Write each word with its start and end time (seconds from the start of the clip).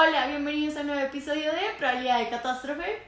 Hola, 0.00 0.28
bienvenidos 0.28 0.76
a 0.76 0.82
un 0.82 0.86
nuevo 0.86 1.02
episodio 1.02 1.50
de 1.50 1.58
Probabilidad 1.76 2.20
de 2.20 2.28
Catástrofe, 2.28 3.02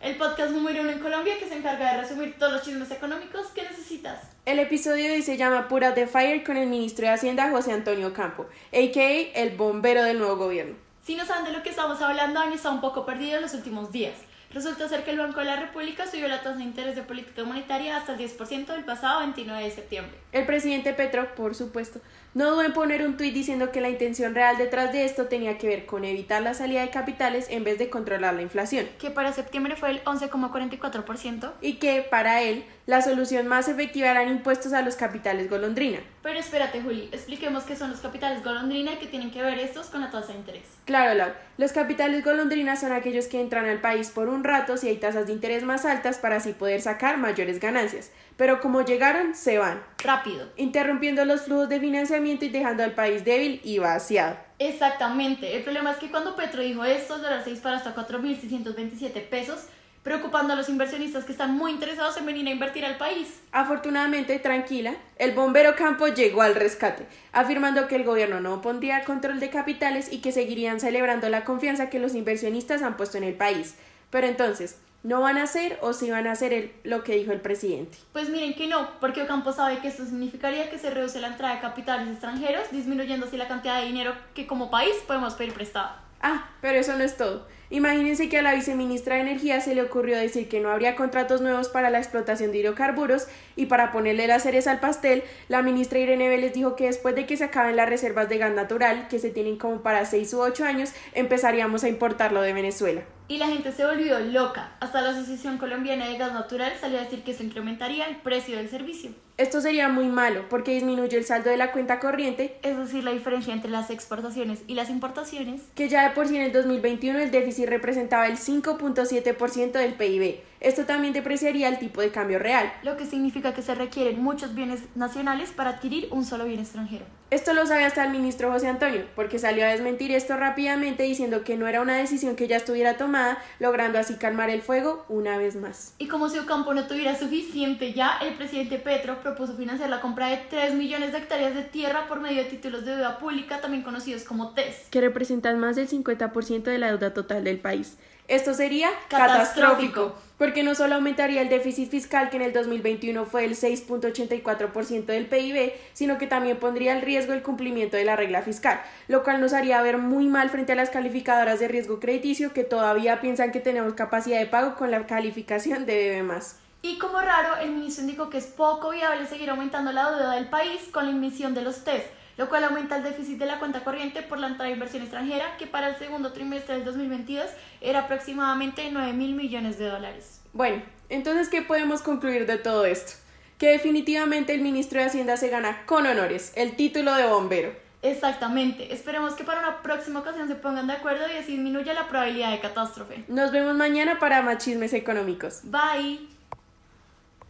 el 0.00 0.14
podcast 0.14 0.52
número 0.52 0.82
uno 0.82 0.92
en 0.92 1.00
Colombia 1.00 1.36
que 1.36 1.48
se 1.48 1.56
encarga 1.56 1.94
de 1.94 2.02
resumir 2.02 2.38
todos 2.38 2.52
los 2.52 2.62
chismes 2.62 2.92
económicos 2.92 3.48
que 3.48 3.64
necesitas. 3.64 4.20
El 4.44 4.60
episodio 4.60 5.08
de 5.08 5.14
hoy 5.14 5.22
se 5.22 5.36
llama 5.36 5.66
Pura 5.66 5.90
de 5.90 6.06
Fire 6.06 6.44
con 6.44 6.56
el 6.56 6.68
ministro 6.68 7.08
de 7.08 7.12
Hacienda 7.12 7.50
José 7.50 7.72
Antonio 7.72 8.12
Campo, 8.12 8.44
a.k.a. 8.44 9.40
el 9.42 9.56
bombero 9.56 10.04
del 10.04 10.20
nuevo 10.20 10.36
gobierno. 10.36 10.76
Si 11.02 11.16
no 11.16 11.26
saben 11.26 11.46
de 11.46 11.50
lo 11.50 11.64
que 11.64 11.70
estamos 11.70 12.00
hablando, 12.00 12.38
han 12.38 12.52
estado 12.52 12.76
un 12.76 12.80
poco 12.80 13.04
perdidos 13.04 13.42
los 13.42 13.54
últimos 13.54 13.90
días. 13.90 14.14
Resulta 14.52 14.88
ser 14.88 15.04
que 15.04 15.10
el 15.10 15.18
Banco 15.18 15.40
de 15.40 15.46
la 15.46 15.56
República 15.56 16.06
subió 16.06 16.28
la 16.28 16.42
tasa 16.42 16.56
de 16.56 16.64
interés 16.64 16.96
de 16.96 17.02
política 17.02 17.44
monetaria 17.44 17.96
hasta 17.96 18.14
el 18.14 18.18
10% 18.18 18.74
el 18.74 18.84
pasado 18.84 19.20
29 19.20 19.62
de 19.62 19.70
septiembre. 19.70 20.16
El 20.32 20.46
presidente 20.46 20.92
Petro, 20.92 21.34
por 21.34 21.54
supuesto, 21.54 22.00
no 22.34 22.50
dudó 22.50 22.62
en 22.62 22.72
poner 22.72 23.06
un 23.06 23.16
tuit 23.16 23.32
diciendo 23.32 23.72
que 23.72 23.80
la 23.80 23.88
intención 23.88 24.34
real 24.34 24.58
detrás 24.58 24.92
de 24.92 25.04
esto 25.04 25.24
tenía 25.24 25.56
que 25.56 25.68
ver 25.68 25.86
con 25.86 26.04
evitar 26.04 26.42
la 26.42 26.52
salida 26.52 26.82
de 26.82 26.90
capitales 26.90 27.46
en 27.48 27.64
vez 27.64 27.78
de 27.78 27.88
controlar 27.88 28.34
la 28.34 28.42
inflación. 28.42 28.86
Que 28.98 29.10
para 29.10 29.32
septiembre 29.32 29.74
fue 29.74 29.90
el 29.90 30.04
11,44%. 30.04 31.52
Y 31.62 31.74
que, 31.74 32.02
para 32.02 32.42
él, 32.42 32.64
la 32.84 33.00
solución 33.02 33.46
más 33.46 33.68
efectiva 33.68 34.10
eran 34.10 34.28
impuestos 34.28 34.74
a 34.74 34.82
los 34.82 34.96
capitales 34.96 35.48
golondrina. 35.48 35.98
Pero 36.22 36.38
espérate, 36.38 36.82
Juli, 36.82 37.08
expliquemos 37.10 37.64
qué 37.64 37.74
son 37.74 37.90
los 37.90 38.00
capitales 38.00 38.44
golondrina 38.44 38.92
y 38.92 38.96
qué 38.96 39.06
tienen 39.06 39.30
que 39.30 39.42
ver 39.42 39.58
estos 39.58 39.86
con 39.86 40.02
la 40.02 40.10
tasa 40.10 40.32
de 40.32 40.38
interés. 40.38 40.64
Claro, 40.84 41.14
Lau. 41.14 41.30
Los 41.56 41.72
capitales 41.72 42.22
golondrina 42.22 42.76
son 42.76 42.92
aquellos 42.92 43.26
que 43.26 43.40
entran 43.40 43.64
al 43.64 43.80
país 43.80 44.10
por 44.10 44.28
un 44.28 44.35
rato 44.44 44.76
si 44.76 44.88
hay 44.88 44.96
tasas 44.96 45.26
de 45.26 45.32
interés 45.32 45.64
más 45.64 45.84
altas 45.84 46.18
para 46.18 46.36
así 46.36 46.52
poder 46.52 46.80
sacar 46.80 47.18
mayores 47.18 47.60
ganancias. 47.60 48.10
Pero 48.36 48.60
como 48.60 48.82
llegaron, 48.82 49.34
se 49.34 49.58
van. 49.58 49.82
Rápido. 49.98 50.48
Interrumpiendo 50.56 51.24
los 51.24 51.42
flujos 51.42 51.68
de 51.68 51.80
financiamiento 51.80 52.44
y 52.44 52.50
dejando 52.50 52.82
al 52.82 52.92
país 52.92 53.24
débil 53.24 53.60
y 53.64 53.78
vaciado. 53.78 54.36
Exactamente. 54.58 55.56
El 55.56 55.62
problema 55.62 55.90
es 55.90 55.98
que 55.98 56.10
cuando 56.10 56.36
Petro 56.36 56.62
dijo 56.62 56.84
esto, 56.84 57.16
el 57.16 57.22
dólar 57.22 57.44
se 57.44 57.50
dispara 57.50 57.76
hasta 57.76 57.94
4.627 57.94 59.28
pesos, 59.28 59.66
preocupando 60.02 60.52
a 60.52 60.56
los 60.56 60.68
inversionistas 60.68 61.24
que 61.24 61.32
están 61.32 61.56
muy 61.56 61.72
interesados 61.72 62.16
en 62.16 62.26
venir 62.26 62.46
a 62.46 62.52
invertir 62.52 62.84
al 62.84 62.96
país. 62.96 63.40
Afortunadamente, 63.50 64.38
tranquila, 64.38 64.94
el 65.18 65.32
bombero 65.32 65.74
Campo 65.74 66.06
llegó 66.06 66.42
al 66.42 66.54
rescate, 66.54 67.06
afirmando 67.32 67.88
que 67.88 67.96
el 67.96 68.04
gobierno 68.04 68.40
no 68.40 68.62
pondría 68.62 69.02
control 69.04 69.40
de 69.40 69.50
capitales 69.50 70.12
y 70.12 70.20
que 70.20 70.30
seguirían 70.30 70.78
celebrando 70.78 71.28
la 71.28 71.44
confianza 71.44 71.90
que 71.90 71.98
los 71.98 72.14
inversionistas 72.14 72.82
han 72.82 72.96
puesto 72.96 73.18
en 73.18 73.24
el 73.24 73.34
país. 73.34 73.74
Pero 74.10 74.26
entonces, 74.26 74.78
¿no 75.02 75.20
van 75.20 75.38
a 75.38 75.44
hacer 75.44 75.78
o 75.82 75.92
sí 75.92 76.10
van 76.10 76.26
a 76.26 76.32
hacer 76.32 76.52
el, 76.52 76.72
lo 76.84 77.04
que 77.04 77.16
dijo 77.16 77.32
el 77.32 77.40
presidente? 77.40 77.98
Pues 78.12 78.28
miren 78.28 78.54
que 78.54 78.66
no, 78.66 78.88
porque 79.00 79.22
Ocampo 79.22 79.52
sabe 79.52 79.78
que 79.78 79.88
esto 79.88 80.04
significaría 80.04 80.70
que 80.70 80.78
se 80.78 80.90
reduce 80.90 81.20
la 81.20 81.28
entrada 81.28 81.54
de 81.54 81.60
capitales 81.60 82.08
extranjeros, 82.08 82.70
disminuyendo 82.70 83.26
así 83.26 83.36
la 83.36 83.48
cantidad 83.48 83.80
de 83.80 83.86
dinero 83.86 84.14
que 84.34 84.46
como 84.46 84.70
país 84.70 84.94
podemos 85.06 85.34
pedir 85.34 85.52
prestado. 85.52 85.90
Ah, 86.28 86.50
pero 86.60 86.76
eso 86.80 86.96
no 86.96 87.04
es 87.04 87.16
todo. 87.16 87.46
Imagínense 87.70 88.28
que 88.28 88.38
a 88.38 88.42
la 88.42 88.54
viceministra 88.54 89.14
de 89.14 89.20
Energía 89.20 89.60
se 89.60 89.76
le 89.76 89.82
ocurrió 89.82 90.16
decir 90.16 90.48
que 90.48 90.58
no 90.58 90.70
habría 90.70 90.96
contratos 90.96 91.40
nuevos 91.40 91.68
para 91.68 91.88
la 91.90 91.98
explotación 91.98 92.50
de 92.50 92.58
hidrocarburos 92.58 93.26
y 93.54 93.66
para 93.66 93.92
ponerle 93.92 94.26
las 94.26 94.42
cereza 94.42 94.72
al 94.72 94.80
pastel, 94.80 95.22
la 95.48 95.62
ministra 95.62 96.00
Irene 96.00 96.28
Vélez 96.28 96.52
dijo 96.52 96.74
que 96.74 96.86
después 96.86 97.14
de 97.14 97.26
que 97.26 97.36
se 97.36 97.44
acaben 97.44 97.76
las 97.76 97.88
reservas 97.88 98.28
de 98.28 98.38
gas 98.38 98.52
natural, 98.52 99.06
que 99.08 99.20
se 99.20 99.30
tienen 99.30 99.56
como 99.56 99.82
para 99.82 100.04
6 100.04 100.34
u 100.34 100.40
8 100.40 100.64
años, 100.64 100.92
empezaríamos 101.14 101.84
a 101.84 101.88
importarlo 101.88 102.40
de 102.40 102.52
Venezuela. 102.52 103.02
Y 103.28 103.38
la 103.38 103.48
gente 103.48 103.72
se 103.72 103.84
volvió 103.84 104.20
loca. 104.20 104.76
Hasta 104.78 105.02
la 105.02 105.10
Asociación 105.10 105.58
Colombiana 105.58 106.08
de 106.08 106.16
Gas 106.16 106.32
Natural 106.32 106.72
salió 106.80 106.98
a 106.98 107.02
decir 107.02 107.24
que 107.24 107.32
eso 107.32 107.42
incrementaría 107.42 108.06
el 108.06 108.16
precio 108.18 108.56
del 108.56 108.68
servicio. 108.68 109.10
Esto 109.36 109.60
sería 109.60 109.88
muy 109.88 110.06
malo 110.06 110.44
porque 110.48 110.70
disminuye 110.70 111.18
el 111.18 111.24
saldo 111.24 111.50
de 111.50 111.56
la 111.58 111.72
cuenta 111.72 111.98
corriente, 111.98 112.56
Es 112.62 112.78
decir, 112.78 113.02
la 113.02 113.10
diferencia 113.10 113.52
entre 113.52 113.70
las 113.70 113.90
exportaciones 113.90 114.62
y 114.68 114.74
las 114.74 114.88
importaciones. 114.88 115.60
que 115.74 115.88
ya 115.88 116.08
de 116.08 116.14
en 116.24 116.42
el 116.42 116.52
2021 116.52 117.18
el 117.18 117.30
déficit 117.30 117.68
representaba 117.68 118.26
el 118.26 118.38
5.7% 118.38 119.72
del 119.72 119.94
PIB. 119.94 120.40
Esto 120.66 120.84
también 120.84 121.12
depreciaría 121.12 121.68
el 121.68 121.78
tipo 121.78 122.00
de 122.00 122.10
cambio 122.10 122.40
real. 122.40 122.72
Lo 122.82 122.96
que 122.96 123.06
significa 123.06 123.54
que 123.54 123.62
se 123.62 123.76
requieren 123.76 124.20
muchos 124.20 124.52
bienes 124.56 124.80
nacionales 124.96 125.52
para 125.52 125.70
adquirir 125.70 126.08
un 126.10 126.24
solo 126.24 126.44
bien 126.44 126.58
extranjero. 126.58 127.04
Esto 127.30 127.54
lo 127.54 127.66
sabe 127.66 127.84
hasta 127.84 128.04
el 128.04 128.10
ministro 128.10 128.50
José 128.50 128.66
Antonio, 128.66 129.04
porque 129.14 129.38
salió 129.38 129.64
a 129.64 129.68
desmentir 129.68 130.10
esto 130.10 130.36
rápidamente 130.36 131.04
diciendo 131.04 131.44
que 131.44 131.56
no 131.56 131.68
era 131.68 131.80
una 131.80 131.94
decisión 131.96 132.34
que 132.34 132.48
ya 132.48 132.56
estuviera 132.56 132.96
tomada, 132.96 133.38
logrando 133.60 134.00
así 134.00 134.14
calmar 134.14 134.50
el 134.50 134.60
fuego 134.60 135.04
una 135.08 135.38
vez 135.38 135.54
más. 135.54 135.94
Y 135.98 136.08
como 136.08 136.28
si 136.28 136.38
Ocampo 136.38 136.74
no 136.74 136.88
tuviera 136.88 137.16
suficiente 137.16 137.92
ya, 137.92 138.18
el 138.18 138.34
presidente 138.34 138.78
Petro 138.78 139.20
propuso 139.20 139.56
financiar 139.56 139.88
la 139.88 140.00
compra 140.00 140.26
de 140.28 140.38
3 140.50 140.74
millones 140.74 141.12
de 141.12 141.18
hectáreas 141.18 141.54
de 141.54 141.62
tierra 141.62 142.08
por 142.08 142.20
medio 142.20 142.42
de 142.42 142.50
títulos 142.50 142.84
de 142.84 142.96
deuda 142.96 143.18
pública, 143.20 143.60
también 143.60 143.84
conocidos 143.84 144.24
como 144.24 144.52
TES. 144.52 144.88
que 144.90 145.00
representan 145.00 145.60
más 145.60 145.76
del 145.76 145.88
50% 145.88 146.64
de 146.64 146.78
la 146.78 146.88
deuda 146.88 147.14
total 147.14 147.44
del 147.44 147.60
país. 147.60 147.98
Esto 148.28 148.54
sería 148.54 148.90
Catastrófico. 149.08 150.14
porque 150.36 150.62
no 150.62 150.74
solo 150.74 150.96
aumentaría 150.96 151.40
el 151.42 151.48
déficit 151.48 151.90
fiscal 151.90 152.28
que 152.28 152.36
en 152.36 152.42
el 152.42 152.52
2021 152.52 153.24
fue 153.24 153.44
el 153.44 153.56
6.84% 153.56 155.06
del 155.06 155.26
PIB, 155.26 155.72
sino 155.92 156.18
que 156.18 156.26
también 156.26 156.58
pondría 156.58 156.92
en 156.92 157.02
riesgo 157.02 157.32
el 157.32 157.42
cumplimiento 157.42 157.96
de 157.96 158.04
la 158.04 158.16
regla 158.16 158.42
fiscal, 158.42 158.80
lo 159.08 159.22
cual 159.22 159.40
nos 159.40 159.52
haría 159.52 159.80
ver 159.80 159.98
muy 159.98 160.26
mal 160.26 160.50
frente 160.50 160.72
a 160.72 160.76
las 160.76 160.90
calificadoras 160.90 161.60
de 161.60 161.68
riesgo 161.68 162.00
crediticio 162.00 162.52
que 162.52 162.64
todavía 162.64 163.20
piensan 163.20 163.52
que 163.52 163.60
tenemos 163.60 163.94
capacidad 163.94 164.38
de 164.38 164.46
pago 164.46 164.74
con 164.74 164.90
la 164.90 165.06
calificación 165.06 165.86
de 165.86 166.20
BB+. 166.20 166.42
Y 166.82 166.98
como 166.98 167.20
raro, 167.20 167.56
el 167.56 167.70
ministro 167.70 168.04
indicó 168.04 168.28
que 168.30 168.38
es 168.38 168.46
poco 168.46 168.90
viable 168.90 169.26
seguir 169.26 169.50
aumentando 169.50 169.92
la 169.92 170.10
deuda 170.10 170.34
del 170.34 170.48
país 170.48 170.82
con 170.92 171.06
la 171.06 171.12
emisión 171.12 171.54
de 171.54 171.62
los 171.62 171.84
TES, 171.84 172.02
lo 172.36 172.48
cual 172.48 172.64
aumenta 172.64 172.96
el 172.96 173.02
déficit 173.02 173.38
de 173.38 173.46
la 173.46 173.58
cuenta 173.58 173.84
corriente 173.84 174.22
por 174.22 174.38
la 174.38 174.48
entrada 174.48 174.68
de 174.68 174.74
inversión 174.74 175.02
extranjera, 175.02 175.56
que 175.56 175.66
para 175.66 175.88
el 175.88 175.96
segundo 175.96 176.32
trimestre 176.32 176.76
del 176.76 176.84
2022 176.84 177.46
era 177.80 178.00
aproximadamente 178.00 178.88
9 178.90 179.12
mil 179.12 179.34
millones 179.34 179.78
de 179.78 179.86
dólares. 179.86 180.40
Bueno, 180.52 180.82
entonces, 181.08 181.48
¿qué 181.48 181.62
podemos 181.62 182.02
concluir 182.02 182.46
de 182.46 182.58
todo 182.58 182.84
esto? 182.84 183.12
Que 183.58 183.70
definitivamente 183.70 184.54
el 184.54 184.60
ministro 184.60 185.00
de 185.00 185.06
Hacienda 185.06 185.36
se 185.36 185.48
gana 185.48 185.84
con 185.86 186.06
honores 186.06 186.52
el 186.56 186.76
título 186.76 187.14
de 187.14 187.26
bombero. 187.26 187.72
Exactamente. 188.02 188.92
Esperemos 188.92 189.34
que 189.34 189.44
para 189.44 189.60
una 189.60 189.82
próxima 189.82 190.20
ocasión 190.20 190.48
se 190.48 190.54
pongan 190.54 190.86
de 190.86 190.92
acuerdo 190.92 191.24
y 191.32 191.38
así 191.38 191.52
disminuya 191.52 191.94
la 191.94 192.08
probabilidad 192.08 192.52
de 192.52 192.60
catástrofe. 192.60 193.24
Nos 193.28 193.50
vemos 193.50 193.74
mañana 193.74 194.18
para 194.18 194.42
más 194.42 194.58
chismes 194.58 194.92
económicos. 194.92 195.60
Bye. 195.64 196.35